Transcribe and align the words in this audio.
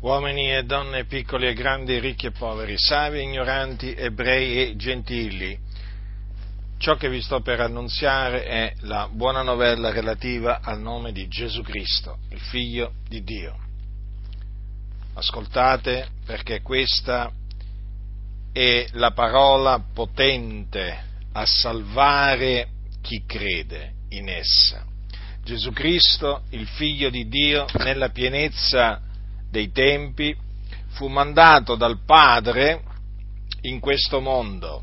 uomini 0.00 0.54
e 0.54 0.62
donne, 0.64 1.04
piccoli 1.04 1.46
e 1.46 1.52
grandi, 1.52 1.98
ricchi 1.98 2.26
e 2.26 2.30
poveri, 2.30 2.78
savi 2.78 3.18
e 3.18 3.22
ignoranti, 3.22 3.94
ebrei 3.94 4.70
e 4.70 4.76
gentili. 4.76 5.58
Ciò 6.78 6.94
che 6.96 7.10
vi 7.10 7.20
sto 7.20 7.42
per 7.42 7.60
annunziare 7.60 8.44
è 8.44 8.74
la 8.80 9.08
buona 9.12 9.42
novella 9.42 9.90
relativa 9.90 10.60
al 10.62 10.80
nome 10.80 11.12
di 11.12 11.28
Gesù 11.28 11.60
Cristo, 11.62 12.18
il 12.30 12.40
Figlio 12.40 12.94
di 13.06 13.22
Dio. 13.22 13.54
Ascoltate 15.12 16.08
perché 16.24 16.62
questa 16.62 17.30
è 18.52 18.86
la 18.92 19.10
parola 19.10 19.84
potente 19.92 21.08
a 21.32 21.44
salvare 21.44 22.68
chi 23.02 23.24
crede 23.26 23.92
in 24.10 24.30
essa. 24.30 24.86
Gesù 25.44 25.72
Cristo, 25.72 26.44
il 26.50 26.66
Figlio 26.66 27.10
di 27.10 27.28
Dio, 27.28 27.66
nella 27.80 28.08
pienezza 28.08 29.02
dei 29.50 29.72
tempi, 29.72 30.34
fu 30.90 31.08
mandato 31.08 31.74
dal 31.74 31.98
Padre 32.04 32.82
in 33.62 33.80
questo 33.80 34.20
mondo 34.20 34.82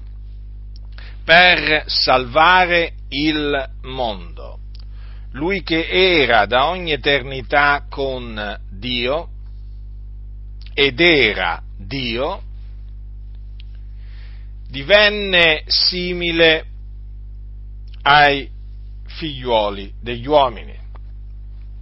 per 1.24 1.84
salvare 1.88 2.94
il 3.10 3.70
mondo. 3.82 4.60
Lui 5.32 5.62
che 5.62 5.88
era 5.90 6.46
da 6.46 6.68
ogni 6.68 6.94
eternità 6.94 7.86
con 7.90 8.58
Dio 8.72 9.30
ed 10.74 11.02
era 11.02 11.62
Dio, 11.78 12.42
divenne 14.70 15.64
simile 15.66 16.66
ai 18.04 18.50
figliuoli 19.06 19.94
degli 20.00 20.28
uomini, 20.28 20.80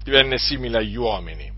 divenne 0.03 0.39
simile 0.39 0.79
agli 0.79 0.95
uomini 0.95 1.54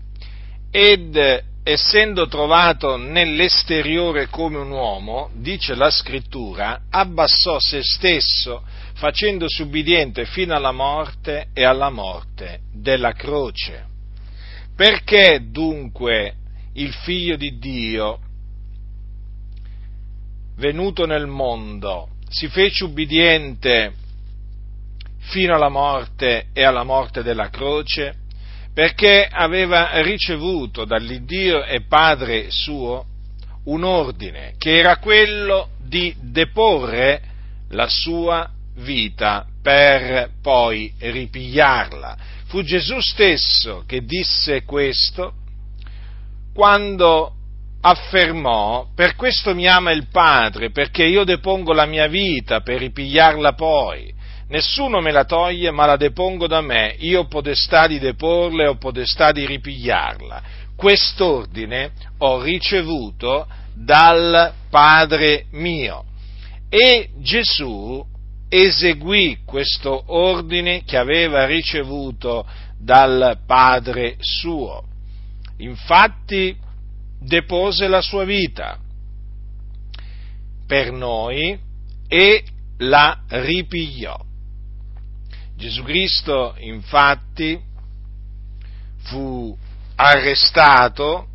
ed 0.70 1.16
essendo 1.62 2.28
trovato 2.28 2.96
nell'esteriore 2.96 4.28
come 4.28 4.56
un 4.56 4.70
uomo, 4.70 5.30
dice 5.34 5.74
la 5.74 5.90
scrittura, 5.90 6.84
abbassò 6.88 7.58
se 7.58 7.82
stesso 7.82 8.62
facendosi 8.94 9.62
ubbidiente 9.62 10.24
fino 10.24 10.54
alla 10.54 10.72
morte 10.72 11.48
e 11.52 11.64
alla 11.64 11.90
morte 11.90 12.60
della 12.72 13.12
croce. 13.12 13.84
Perché 14.74 15.40
dunque 15.50 16.34
il 16.74 16.92
figlio 16.92 17.36
di 17.36 17.58
Dio, 17.58 18.18
venuto 20.56 21.04
nel 21.04 21.26
mondo, 21.26 22.08
si 22.28 22.48
fece 22.48 22.84
ubbidiente 22.84 23.92
fino 25.18 25.54
alla 25.54 25.68
morte 25.68 26.46
e 26.52 26.62
alla 26.62 26.84
morte 26.84 27.22
della 27.22 27.50
croce? 27.50 28.14
Perché 28.78 29.28
aveva 29.28 30.00
ricevuto 30.02 30.84
dall'Iddio 30.84 31.64
e 31.64 31.80
Padre 31.88 32.46
suo 32.48 33.06
un 33.64 33.82
ordine, 33.82 34.54
che 34.56 34.78
era 34.78 34.98
quello 34.98 35.70
di 35.82 36.14
deporre 36.20 37.20
la 37.70 37.88
sua 37.88 38.48
vita 38.76 39.44
per 39.60 40.30
poi 40.40 40.92
ripigliarla. 40.96 42.16
Fu 42.44 42.62
Gesù 42.62 43.00
stesso 43.00 43.82
che 43.84 44.04
disse 44.04 44.62
questo 44.62 45.32
quando 46.54 47.32
affermò, 47.80 48.86
per 48.94 49.16
questo 49.16 49.56
mi 49.56 49.66
ama 49.66 49.90
il 49.90 50.06
Padre, 50.06 50.70
perché 50.70 51.02
io 51.02 51.24
depongo 51.24 51.72
la 51.72 51.86
mia 51.86 52.06
vita 52.06 52.60
per 52.60 52.78
ripigliarla 52.78 53.54
poi. 53.54 54.14
Nessuno 54.48 55.00
me 55.00 55.10
la 55.12 55.24
toglie, 55.24 55.70
ma 55.70 55.84
la 55.84 55.96
depongo 55.96 56.46
da 56.46 56.62
me. 56.62 56.94
Io 57.00 57.20
ho 57.20 57.26
potestà 57.26 57.86
di 57.86 57.98
deporla 57.98 58.62
e 58.64 58.68
ho 58.68 58.76
potestà 58.76 59.30
di 59.30 59.44
ripigliarla. 59.44 60.42
Quest'ordine 60.74 61.92
ho 62.18 62.40
ricevuto 62.40 63.46
dal 63.74 64.52
Padre 64.70 65.46
mio. 65.50 66.04
E 66.70 67.10
Gesù 67.18 68.04
eseguì 68.48 69.40
questo 69.44 70.04
ordine 70.06 70.82
che 70.84 70.96
aveva 70.96 71.44
ricevuto 71.44 72.46
dal 72.78 73.38
Padre 73.46 74.16
suo. 74.18 74.82
Infatti 75.58 76.56
depose 77.20 77.88
la 77.88 78.00
sua 78.00 78.24
vita 78.24 78.78
per 80.66 80.92
noi 80.92 81.58
e 82.06 82.44
la 82.78 83.24
ripigliò. 83.28 84.26
Gesù 85.58 85.82
Cristo 85.82 86.54
infatti 86.58 87.60
fu 89.06 89.58
arrestato, 89.96 91.26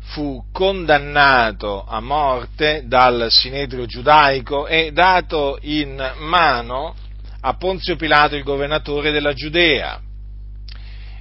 fu 0.00 0.46
condannato 0.50 1.84
a 1.84 2.00
morte 2.00 2.84
dal 2.86 3.26
Sinedrio 3.30 3.84
giudaico 3.84 4.66
e 4.66 4.92
dato 4.92 5.58
in 5.60 6.14
mano 6.20 6.94
a 7.42 7.54
Ponzio 7.56 7.96
Pilato, 7.96 8.34
il 8.34 8.44
governatore 8.44 9.10
della 9.10 9.34
Giudea, 9.34 10.00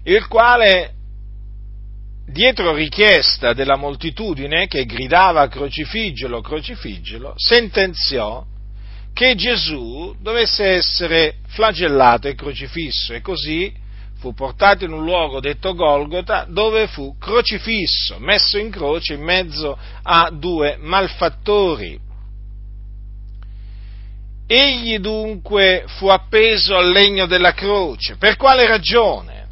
il 0.03 0.28
quale, 0.30 0.94
dietro 2.25 2.74
richiesta 2.74 3.51
della 3.51 3.75
moltitudine 3.75 4.68
che 4.68 4.85
gridava 4.85 5.45
crocifiggelo, 5.50 6.40
crocifiggelo, 6.40 7.34
sentenziò 7.35 8.45
che 9.13 9.35
Gesù 9.35 10.16
dovesse 10.19 10.66
essere 10.66 11.35
flagellato 11.47 12.28
e 12.28 12.35
crocifisso 12.35 13.13
e 13.13 13.22
così 13.22 13.72
fu 14.18 14.34
portato 14.34 14.85
in 14.85 14.94
un 14.94 15.03
luogo 15.03 15.40
detto 15.40 15.75
Golgota 15.75 16.46
dove 16.47 16.88
fu 16.88 17.16
crocifisso, 17.18 18.19
messo 18.19 18.57
in 18.57 18.72
croce 18.72 19.13
in 19.13 19.22
mezzo 19.22 19.78
a 20.01 20.31
due 20.31 20.78
malfattori. 20.79 22.00
Egli 24.47 24.97
dunque 25.00 25.84
fu 25.88 26.07
appeso 26.07 26.75
al 26.75 26.90
legno 26.90 27.25
della 27.25 27.53
croce. 27.53 28.16
Per 28.18 28.35
quale 28.35 28.66
ragione? 28.68 29.47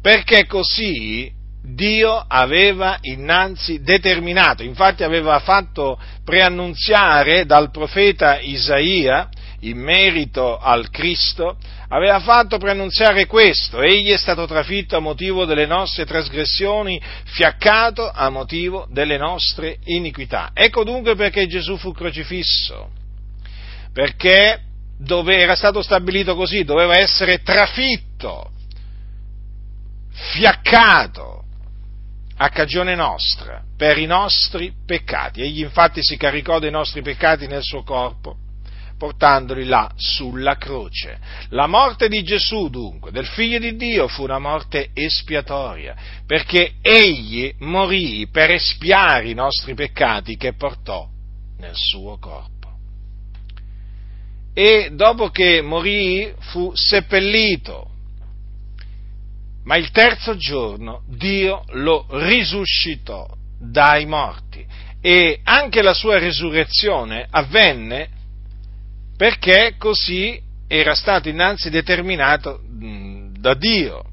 Perché 0.00 0.46
così 0.46 1.32
Dio 1.66 2.22
aveva 2.28 2.98
innanzi 3.00 3.80
determinato, 3.80 4.62
infatti 4.62 5.02
aveva 5.02 5.38
fatto 5.38 5.98
preannunziare 6.22 7.46
dal 7.46 7.70
profeta 7.70 8.38
Isaia 8.38 9.30
in 9.60 9.78
merito 9.78 10.58
al 10.58 10.90
Cristo, 10.90 11.56
aveva 11.88 12.20
fatto 12.20 12.58
preannunziare 12.58 13.24
questo, 13.24 13.80
egli 13.80 14.10
è 14.10 14.18
stato 14.18 14.46
trafitto 14.46 14.98
a 14.98 15.00
motivo 15.00 15.46
delle 15.46 15.64
nostre 15.64 16.04
trasgressioni, 16.04 17.00
fiaccato 17.24 18.10
a 18.10 18.28
motivo 18.28 18.86
delle 18.90 19.16
nostre 19.16 19.78
iniquità. 19.84 20.50
Ecco 20.52 20.84
dunque 20.84 21.14
perché 21.14 21.46
Gesù 21.46 21.78
fu 21.78 21.92
crocifisso, 21.92 22.90
perché 23.90 24.60
dove 24.98 25.38
era 25.38 25.56
stato 25.56 25.80
stabilito 25.80 26.34
così, 26.34 26.62
doveva 26.62 26.98
essere 26.98 27.42
trafitto, 27.42 28.50
fiaccato, 30.12 31.43
a 32.36 32.48
cagione 32.48 32.94
nostra, 32.94 33.62
per 33.76 33.98
i 33.98 34.06
nostri 34.06 34.72
peccati. 34.84 35.42
Egli 35.42 35.60
infatti 35.60 36.02
si 36.02 36.16
caricò 36.16 36.58
dei 36.58 36.70
nostri 36.70 37.02
peccati 37.02 37.46
nel 37.46 37.62
suo 37.62 37.82
corpo, 37.82 38.36
portandoli 38.98 39.64
là 39.64 39.90
sulla 39.96 40.56
croce. 40.56 41.18
La 41.50 41.66
morte 41.66 42.08
di 42.08 42.22
Gesù, 42.22 42.68
dunque, 42.68 43.10
del 43.12 43.26
Figlio 43.26 43.58
di 43.58 43.76
Dio, 43.76 44.08
fu 44.08 44.22
una 44.22 44.38
morte 44.38 44.90
espiatoria, 44.92 45.94
perché 46.26 46.74
egli 46.80 47.54
morì 47.58 48.28
per 48.30 48.50
espiare 48.50 49.28
i 49.28 49.34
nostri 49.34 49.74
peccati 49.74 50.36
che 50.36 50.54
portò 50.54 51.08
nel 51.58 51.74
suo 51.74 52.18
corpo. 52.18 52.52
E 54.52 54.90
dopo 54.92 55.30
che 55.30 55.62
morì 55.62 56.32
fu 56.38 56.72
seppellito 56.74 57.93
ma 59.64 59.76
il 59.76 59.90
terzo 59.90 60.36
giorno 60.36 61.02
Dio 61.08 61.64
lo 61.72 62.06
risuscitò 62.10 63.26
dai 63.58 64.06
morti 64.06 64.64
e 65.00 65.40
anche 65.42 65.82
la 65.82 65.94
sua 65.94 66.18
resurrezione 66.18 67.26
avvenne 67.30 68.08
perché 69.16 69.74
così 69.78 70.40
era 70.66 70.94
stato 70.94 71.28
innanzi 71.28 71.70
determinato 71.70 72.60
da 73.38 73.54
Dio. 73.54 74.04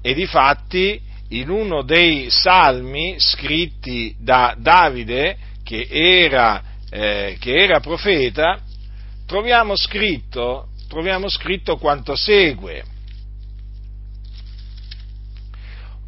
E 0.00 0.14
difatti 0.14 1.00
in 1.30 1.48
uno 1.48 1.82
dei 1.82 2.28
salmi 2.30 3.14
scritti 3.18 4.14
da 4.18 4.54
Davide, 4.58 5.36
che 5.64 5.86
era, 5.90 6.62
eh, 6.90 7.36
che 7.40 7.56
era 7.56 7.80
profeta, 7.80 8.60
troviamo 9.26 9.76
scritto, 9.76 10.68
troviamo 10.88 11.28
scritto 11.28 11.78
quanto 11.78 12.14
segue. 12.14 12.84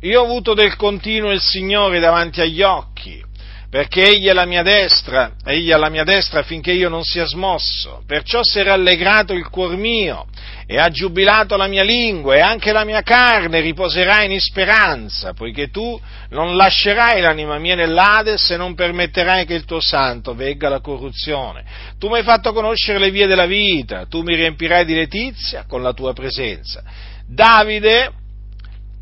Io 0.05 0.21
ho 0.21 0.25
avuto 0.25 0.53
del 0.53 0.77
continuo 0.77 1.31
il 1.31 1.41
Signore 1.41 1.99
davanti 1.99 2.43
agli 2.43 2.61
occhi, 2.61 3.25
perché 3.71 4.07
egli 4.07 4.27
è 4.27 4.35
la 4.35 4.45
mia 4.45 4.63
destra, 4.63 5.33
egli 5.43 5.71
è 5.71 5.77
la 5.79 5.89
mia 5.89 6.05
destra 6.05 6.41
affinché 6.41 6.73
io 6.73 6.91
non 6.91 7.05
sia 7.05 7.25
smosso. 7.25 8.03
Perciò 8.07 8.41
si 8.43 8.59
è 8.59 8.65
rallegrato 8.65 9.33
il 9.33 9.49
cuor 9.49 9.77
mio 9.77 10.27
e 10.67 10.79
ha 10.79 10.91
giubilato 10.91 11.57
la 11.57 11.69
mia 11.69 11.85
lingua 11.85 12.35
e 12.35 12.41
anche 12.41 12.71
la 12.71 12.85
mia 12.85 13.01
carne 13.01 13.61
riposerà 13.61 14.23
in 14.25 14.39
speranza, 14.41 15.33
poiché 15.33 15.71
tu 15.71 15.99
non 16.29 16.55
lascerai 16.55 17.23
l'anima 17.23 17.57
mia 17.57 17.75
nell'Ades 17.75 18.51
e 18.51 18.59
non 18.59 18.75
permetterai 18.75 19.47
che 19.47 19.55
il 19.55 19.65
tuo 19.65 19.81
santo 19.81 20.35
vegga 20.35 20.69
la 20.69 20.81
corruzione. 20.81 21.65
Tu 21.99 22.09
mi 22.09 22.19
hai 22.19 22.25
fatto 22.25 22.53
conoscere 22.53 22.99
le 22.99 23.11
vie 23.11 23.27
della 23.27 23.47
vita, 23.47 24.05
tu 24.05 24.21
mi 24.21 24.35
riempirai 24.35 24.85
di 24.85 24.95
letizia 24.95 25.65
con 25.67 25.83
la 25.83 25.95
tua 25.95 26.13
presenza. 26.13 26.83
Davide 27.27 28.13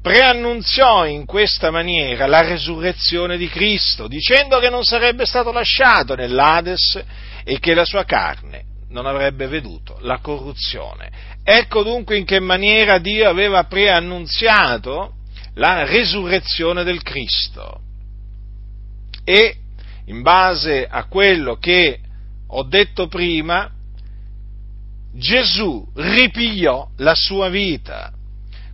preannunziò 0.02 1.06
in 1.06 1.24
questa 1.24 1.70
maniera 1.70 2.26
la 2.26 2.42
resurrezione 2.42 3.36
di 3.36 3.48
Cristo, 3.48 4.08
dicendo 4.08 4.58
che 4.58 4.68
non 4.68 4.82
sarebbe 4.82 5.24
stato 5.24 5.52
lasciato 5.52 6.16
nell'Ades 6.16 7.02
e 7.44 7.58
che 7.60 7.72
la 7.72 7.84
sua 7.84 8.04
carne 8.04 8.64
non 8.88 9.06
avrebbe 9.06 9.46
veduto 9.46 9.98
la 10.00 10.18
corruzione. 10.18 11.10
Ecco 11.44 11.82
dunque 11.82 12.16
in 12.18 12.24
che 12.24 12.40
maniera 12.40 12.98
Dio 12.98 13.28
aveva 13.28 13.64
preannunziato 13.64 15.14
la 15.54 15.84
resurrezione 15.84 16.82
del 16.82 17.02
Cristo. 17.02 17.80
E 19.24 19.56
in 20.06 20.22
base 20.22 20.86
a 20.86 21.04
quello 21.04 21.56
che 21.56 22.00
ho 22.48 22.64
detto 22.64 23.06
prima, 23.06 23.70
Gesù 25.14 25.86
ripigliò 25.94 26.88
la 26.96 27.14
sua 27.14 27.48
vita. 27.48 28.12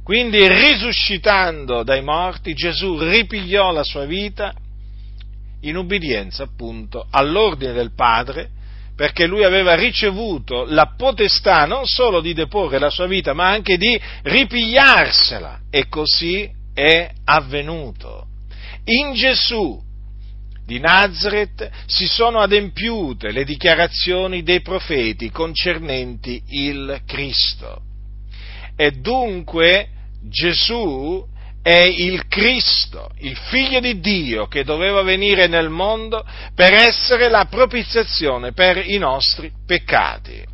Quindi 0.08 0.48
risuscitando 0.48 1.82
dai 1.82 2.00
morti, 2.00 2.54
Gesù 2.54 2.98
ripigliò 2.98 3.72
la 3.72 3.82
sua 3.82 4.06
vita 4.06 4.54
in 5.60 5.76
ubbidienza 5.76 6.44
appunto 6.44 7.06
all'ordine 7.10 7.74
del 7.74 7.92
Padre, 7.94 8.48
perché 8.96 9.26
lui 9.26 9.44
aveva 9.44 9.74
ricevuto 9.74 10.64
la 10.66 10.94
potestà 10.96 11.66
non 11.66 11.84
solo 11.84 12.22
di 12.22 12.32
deporre 12.32 12.78
la 12.78 12.88
sua 12.88 13.06
vita, 13.06 13.34
ma 13.34 13.50
anche 13.50 13.76
di 13.76 14.00
ripigliarsela. 14.22 15.64
E 15.68 15.88
così 15.88 16.50
è 16.72 17.10
avvenuto. 17.24 18.28
In 18.84 19.12
Gesù 19.12 19.78
di 20.64 20.78
Nazareth 20.78 21.68
si 21.84 22.06
sono 22.06 22.38
adempiute 22.38 23.30
le 23.30 23.44
dichiarazioni 23.44 24.42
dei 24.42 24.62
profeti 24.62 25.28
concernenti 25.28 26.42
il 26.46 27.02
Cristo. 27.04 27.82
E 28.74 28.92
dunque 28.92 29.90
Gesù 30.22 31.24
è 31.62 31.82
il 31.82 32.26
Cristo, 32.28 33.10
il 33.18 33.36
figlio 33.36 33.80
di 33.80 34.00
Dio 34.00 34.46
che 34.46 34.64
doveva 34.64 35.02
venire 35.02 35.48
nel 35.48 35.68
mondo 35.68 36.24
per 36.54 36.72
essere 36.72 37.28
la 37.28 37.44
propiziazione 37.44 38.52
per 38.52 38.78
i 38.88 38.96
nostri 38.98 39.52
peccati. 39.66 40.44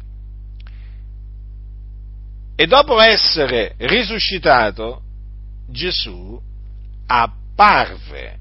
E 2.57 2.67
dopo 2.67 3.01
essere 3.01 3.75
risuscitato, 3.79 5.03
Gesù 5.69 6.41
apparve, 7.07 8.39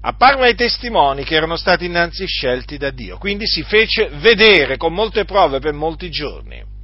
apparve 0.00 0.46
ai 0.46 0.54
testimoni 0.54 1.24
che 1.24 1.34
erano 1.34 1.56
stati 1.56 1.84
innanzi 1.84 2.26
scelti 2.26 2.76
da 2.76 2.90
Dio, 2.90 3.18
quindi 3.18 3.46
si 3.46 3.62
fece 3.62 4.08
vedere 4.14 4.76
con 4.76 4.92
molte 4.92 5.24
prove 5.24 5.58
per 5.58 5.74
molti 5.74 6.10
giorni. 6.10 6.76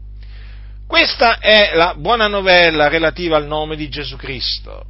Questa 0.87 1.39
è 1.39 1.73
la 1.75 1.95
buona 1.97 2.29
novella 2.29 2.89
relativa 2.89 3.37
al 3.37 3.47
nome 3.47 3.75
di 3.75 3.89
Gesù 3.89 4.17
Cristo. 4.17 4.85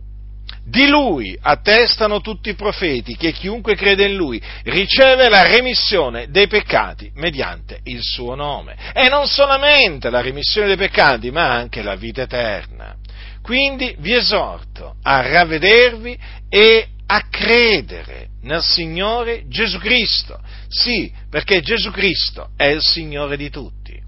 Di 0.67 0.88
lui 0.88 1.38
attestano 1.41 2.20
tutti 2.20 2.49
i 2.49 2.55
profeti 2.55 3.17
che 3.17 3.32
chiunque 3.32 3.75
crede 3.75 4.06
in 4.06 4.17
lui 4.17 4.41
riceve 4.64 5.29
la 5.29 5.43
remissione 5.43 6.31
dei 6.31 6.46
peccati 6.46 7.11
mediante 7.14 7.81
il 7.85 8.00
suo 8.02 8.35
nome. 8.35 8.76
E 8.94 9.08
non 9.08 9.26
solamente 9.26 10.11
la 10.11 10.20
remissione 10.20 10.69
dei 10.69 10.76
peccati, 10.76 11.31
ma 11.31 11.50
anche 11.50 11.82
la 11.82 11.94
vita 11.96 12.23
eterna. 12.23 12.96
Quindi 13.43 13.94
vi 13.99 14.14
esorto 14.14 14.96
a 15.02 15.20
ravvedervi 15.20 16.19
e 16.49 16.88
a 17.06 17.29
credere 17.29 18.29
nel 18.43 18.62
Signore 18.62 19.44
Gesù 19.49 19.79
Cristo. 19.79 20.41
Sì, 20.69 21.12
perché 21.29 21.61
Gesù 21.61 21.91
Cristo 21.91 22.49
è 22.56 22.64
il 22.64 22.82
Signore 22.82 23.37
di 23.37 23.50
tutti. 23.50 24.00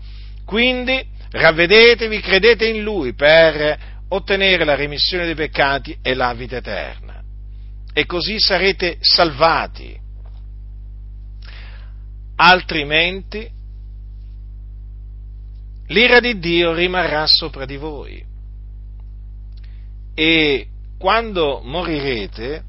Quindi 0.46 1.14
ravvedetevi, 1.36 2.20
credete 2.20 2.66
in 2.66 2.82
Lui 2.82 3.14
per 3.14 3.94
ottenere 4.08 4.64
la 4.64 4.74
remissione 4.74 5.26
dei 5.26 5.34
peccati 5.34 5.96
e 6.02 6.14
la 6.14 6.32
vita 6.34 6.56
eterna. 6.56 7.22
E 7.92 8.06
così 8.06 8.38
sarete 8.38 8.98
salvati. 9.00 9.98
Altrimenti 12.36 13.48
l'ira 15.86 16.20
di 16.20 16.38
Dio 16.38 16.74
rimarrà 16.74 17.26
sopra 17.26 17.64
di 17.64 17.76
voi. 17.76 18.24
E 20.14 20.66
quando 20.98 21.60
morirete, 21.62 22.62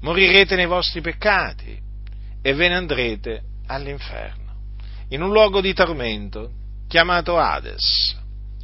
morirete 0.00 0.56
nei 0.56 0.66
vostri 0.66 1.00
peccati 1.00 1.78
e 2.40 2.54
ve 2.54 2.68
ne 2.68 2.76
andrete 2.76 3.42
all'inferno, 3.66 4.54
in 5.08 5.22
un 5.22 5.30
luogo 5.30 5.60
di 5.60 5.72
tormento 5.74 6.57
chiamato 6.88 7.38
Hades, 7.38 8.16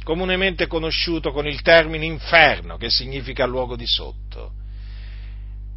comunemente 0.03 0.67
conosciuto 0.67 1.31
con 1.31 1.47
il 1.47 1.61
termine 1.61 2.05
inferno, 2.05 2.77
che 2.77 2.89
significa 2.89 3.45
luogo 3.45 3.75
di 3.75 3.87
sotto. 3.87 4.51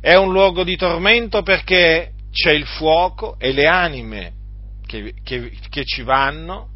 È 0.00 0.14
un 0.14 0.32
luogo 0.32 0.64
di 0.64 0.76
tormento 0.76 1.42
perché 1.42 2.12
c'è 2.30 2.52
il 2.52 2.66
fuoco 2.66 3.38
e 3.38 3.52
le 3.52 3.66
anime 3.66 4.32
che, 4.86 5.14
che, 5.22 5.52
che 5.68 5.84
ci 5.84 6.02
vanno 6.02 6.70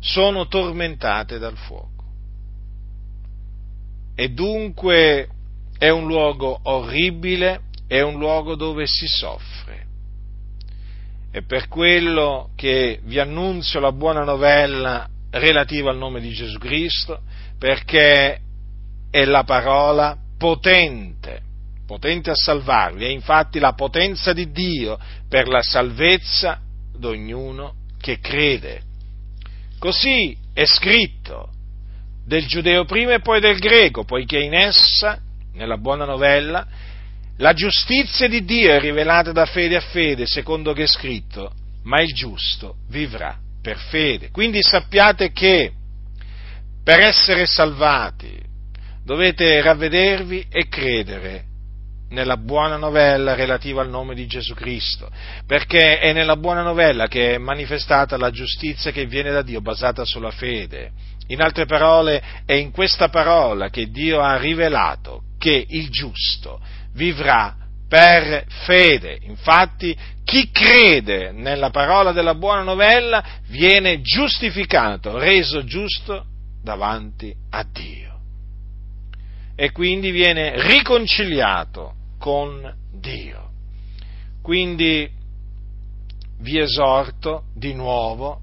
sono 0.00 0.46
tormentate 0.46 1.38
dal 1.38 1.56
fuoco. 1.56 2.04
E 4.14 4.28
dunque 4.30 5.28
è 5.78 5.88
un 5.90 6.06
luogo 6.06 6.58
orribile, 6.64 7.62
è 7.86 8.00
un 8.00 8.18
luogo 8.18 8.56
dove 8.56 8.86
si 8.86 9.06
soffre. 9.06 9.86
È 11.38 11.44
per 11.44 11.68
quello 11.68 12.50
che 12.56 12.98
vi 13.04 13.20
annunzio 13.20 13.78
la 13.78 13.92
buona 13.92 14.24
novella 14.24 15.08
relativa 15.30 15.90
al 15.90 15.96
nome 15.96 16.18
di 16.18 16.30
Gesù 16.30 16.58
Cristo, 16.58 17.20
perché 17.56 18.40
è 19.08 19.24
la 19.24 19.44
parola 19.44 20.16
potente, 20.36 21.40
potente 21.86 22.30
a 22.30 22.34
salvarvi, 22.34 23.04
è 23.04 23.08
infatti 23.08 23.60
la 23.60 23.72
potenza 23.74 24.32
di 24.32 24.50
Dio 24.50 24.98
per 25.28 25.46
la 25.46 25.62
salvezza 25.62 26.58
di 26.92 27.06
ognuno 27.06 27.74
che 28.00 28.18
crede. 28.18 28.82
Così 29.78 30.36
è 30.52 30.64
scritto 30.64 31.50
del 32.26 32.48
giudeo 32.48 32.84
prima 32.84 33.14
e 33.14 33.20
poi 33.20 33.38
del 33.38 33.60
greco, 33.60 34.02
poiché 34.02 34.40
in 34.40 34.54
essa, 34.54 35.20
nella 35.52 35.76
buona 35.76 36.04
novella, 36.04 36.66
la 37.38 37.52
giustizia 37.52 38.28
di 38.28 38.44
Dio 38.44 38.72
è 38.72 38.80
rivelata 38.80 39.32
da 39.32 39.46
fede 39.46 39.76
a 39.76 39.80
fede, 39.80 40.26
secondo 40.26 40.72
che 40.72 40.84
è 40.84 40.86
scritto, 40.86 41.52
ma 41.84 42.00
il 42.00 42.12
giusto 42.12 42.76
vivrà 42.88 43.36
per 43.62 43.78
fede. 43.78 44.30
Quindi 44.30 44.62
sappiate 44.62 45.30
che 45.30 45.72
per 46.82 47.00
essere 47.00 47.46
salvati 47.46 48.36
dovete 49.04 49.60
ravvedervi 49.60 50.46
e 50.50 50.68
credere 50.68 51.44
nella 52.10 52.36
buona 52.36 52.76
novella 52.76 53.34
relativa 53.34 53.82
al 53.82 53.88
nome 53.88 54.14
di 54.14 54.26
Gesù 54.26 54.54
Cristo, 54.54 55.08
perché 55.46 55.98
è 55.98 56.12
nella 56.12 56.36
buona 56.36 56.62
novella 56.62 57.06
che 57.06 57.34
è 57.34 57.38
manifestata 57.38 58.16
la 58.16 58.30
giustizia 58.30 58.90
che 58.90 59.06
viene 59.06 59.30
da 59.30 59.42
Dio 59.42 59.60
basata 59.60 60.04
sulla 60.04 60.30
fede. 60.30 60.90
In 61.28 61.42
altre 61.42 61.66
parole, 61.66 62.22
è 62.46 62.54
in 62.54 62.72
questa 62.72 63.10
parola 63.10 63.68
che 63.68 63.90
Dio 63.90 64.20
ha 64.20 64.38
rivelato 64.38 65.22
che 65.38 65.64
il 65.68 65.90
giusto 65.90 66.60
vivrà 66.94 67.56
per 67.88 68.44
fede. 68.66 69.18
Infatti, 69.22 69.96
chi 70.24 70.50
crede 70.50 71.32
nella 71.32 71.70
parola 71.70 72.12
della 72.12 72.34
buona 72.34 72.62
novella 72.62 73.24
viene 73.48 74.00
giustificato, 74.02 75.18
reso 75.18 75.64
giusto 75.64 76.26
davanti 76.62 77.34
a 77.50 77.64
Dio. 77.64 78.20
E 79.56 79.72
quindi 79.72 80.10
viene 80.10 80.52
riconciliato 80.66 81.94
con 82.18 82.74
Dio. 82.92 83.50
Quindi 84.42 85.10
vi 86.40 86.58
esorto 86.58 87.44
di 87.54 87.72
nuovo 87.74 88.40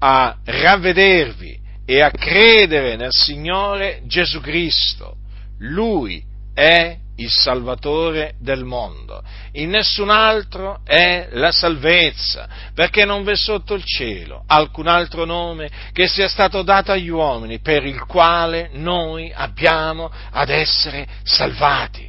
a 0.00 0.36
ravvedervi 0.44 1.58
e 1.84 2.02
a 2.02 2.10
credere 2.10 2.96
nel 2.96 3.12
Signore 3.12 4.02
Gesù 4.06 4.40
Cristo. 4.40 5.16
Lui 5.58 6.22
è 6.52 6.98
il 7.18 7.30
Salvatore 7.30 8.34
del 8.40 8.64
mondo. 8.64 9.22
In 9.52 9.70
nessun 9.70 10.10
altro 10.10 10.80
è 10.84 11.28
la 11.32 11.50
salvezza, 11.50 12.48
perché 12.74 13.04
non 13.04 13.24
v'è 13.24 13.36
sotto 13.36 13.74
il 13.74 13.84
cielo 13.84 14.44
alcun 14.46 14.86
altro 14.86 15.24
nome 15.24 15.70
che 15.92 16.06
sia 16.06 16.28
stato 16.28 16.62
dato 16.62 16.92
agli 16.92 17.08
uomini 17.08 17.60
per 17.60 17.84
il 17.84 18.04
quale 18.04 18.70
noi 18.74 19.32
abbiamo 19.34 20.10
ad 20.30 20.48
essere 20.48 21.06
salvati. 21.22 22.06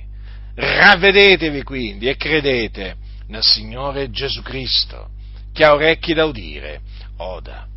Ravvedetevi 0.56 1.64
quindi 1.64 2.08
e 2.08 2.16
credete 2.16 2.96
nel 3.28 3.44
Signore 3.44 4.10
Gesù 4.10 4.42
Cristo. 4.42 5.10
Chi 5.54 5.64
ha 5.64 5.74
orecchi 5.74 6.14
da 6.14 6.26
udire, 6.26 6.82
oda. 7.18 7.68